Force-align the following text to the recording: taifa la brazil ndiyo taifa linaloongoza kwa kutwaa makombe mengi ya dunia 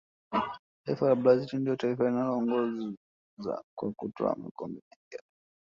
taifa 0.85 1.09
la 1.09 1.15
brazil 1.15 1.59
ndiyo 1.59 1.75
taifa 1.75 2.03
linaloongoza 2.09 3.63
kwa 3.77 3.91
kutwaa 3.91 4.35
makombe 4.35 4.81
mengi 4.91 5.11
ya 5.15 5.19
dunia 5.21 5.43